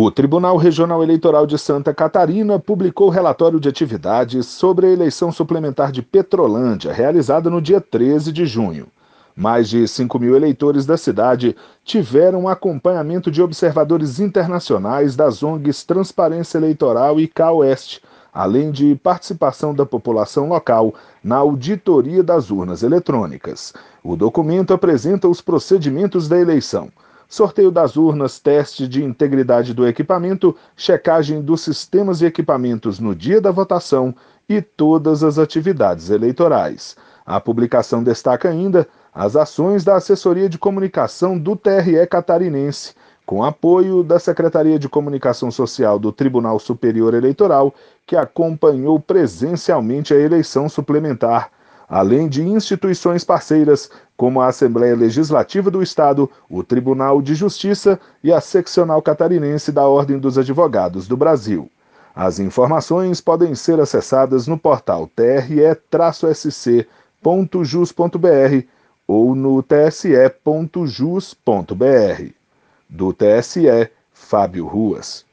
O 0.00 0.12
Tribunal 0.12 0.56
Regional 0.56 1.02
Eleitoral 1.02 1.44
de 1.44 1.58
Santa 1.58 1.92
Catarina 1.92 2.56
publicou 2.56 3.08
relatório 3.08 3.58
de 3.58 3.68
atividades 3.68 4.46
sobre 4.46 4.86
a 4.86 4.90
eleição 4.90 5.32
suplementar 5.32 5.90
de 5.90 6.02
Petrolândia, 6.02 6.92
realizada 6.92 7.50
no 7.50 7.60
dia 7.60 7.80
13 7.80 8.30
de 8.30 8.46
junho. 8.46 8.86
Mais 9.34 9.68
de 9.68 9.88
5 9.88 10.16
mil 10.20 10.36
eleitores 10.36 10.86
da 10.86 10.96
cidade 10.96 11.56
tiveram 11.82 12.46
acompanhamento 12.46 13.28
de 13.28 13.42
observadores 13.42 14.20
internacionais 14.20 15.16
das 15.16 15.42
ONGs 15.42 15.82
Transparência 15.82 16.58
Eleitoral 16.58 17.18
e 17.18 17.26
CAOeste, 17.26 18.00
além 18.32 18.70
de 18.70 18.94
participação 18.94 19.74
da 19.74 19.84
população 19.84 20.48
local 20.48 20.94
na 21.24 21.38
auditoria 21.38 22.22
das 22.22 22.52
urnas 22.52 22.84
eletrônicas. 22.84 23.74
O 24.04 24.14
documento 24.14 24.72
apresenta 24.72 25.26
os 25.26 25.40
procedimentos 25.40 26.28
da 26.28 26.38
eleição. 26.38 26.88
Sorteio 27.28 27.70
das 27.70 27.94
urnas, 27.94 28.40
teste 28.40 28.88
de 28.88 29.04
integridade 29.04 29.74
do 29.74 29.86
equipamento, 29.86 30.56
checagem 30.74 31.42
dos 31.42 31.60
sistemas 31.60 32.22
e 32.22 32.24
equipamentos 32.24 32.98
no 32.98 33.14
dia 33.14 33.38
da 33.38 33.50
votação 33.50 34.14
e 34.48 34.62
todas 34.62 35.22
as 35.22 35.38
atividades 35.38 36.08
eleitorais. 36.08 36.96
A 37.26 37.38
publicação 37.38 38.02
destaca 38.02 38.48
ainda 38.48 38.88
as 39.14 39.36
ações 39.36 39.84
da 39.84 39.96
Assessoria 39.96 40.48
de 40.48 40.56
Comunicação 40.56 41.38
do 41.38 41.54
TRE 41.54 42.06
catarinense, 42.06 42.94
com 43.26 43.44
apoio 43.44 44.02
da 44.02 44.18
Secretaria 44.18 44.78
de 44.78 44.88
Comunicação 44.88 45.50
Social 45.50 45.98
do 45.98 46.10
Tribunal 46.10 46.58
Superior 46.58 47.12
Eleitoral, 47.12 47.74
que 48.06 48.16
acompanhou 48.16 48.98
presencialmente 48.98 50.14
a 50.14 50.18
eleição 50.18 50.66
suplementar, 50.66 51.50
além 51.86 52.26
de 52.26 52.42
instituições 52.42 53.22
parceiras 53.22 53.90
como 54.18 54.40
a 54.40 54.48
Assembleia 54.48 54.96
Legislativa 54.96 55.70
do 55.70 55.80
Estado, 55.80 56.28
o 56.50 56.64
Tribunal 56.64 57.22
de 57.22 57.36
Justiça 57.36 58.00
e 58.22 58.32
a 58.32 58.40
Seccional 58.40 59.00
Catarinense 59.00 59.70
da 59.70 59.86
Ordem 59.86 60.18
dos 60.18 60.36
Advogados 60.36 61.06
do 61.06 61.16
Brasil. 61.16 61.70
As 62.16 62.40
informações 62.40 63.20
podem 63.20 63.54
ser 63.54 63.78
acessadas 63.78 64.48
no 64.48 64.58
portal 64.58 65.08
tre-sc.jus.br 65.14 65.86
ou 69.06 69.36
no 69.36 69.62
tse.jus.br. 69.62 70.32
Do 72.90 73.12
TSE, 73.12 73.90
Fábio 74.12 74.66
Ruas. 74.66 75.27